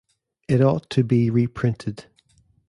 [0.47, 2.05] It ought to be reprinted.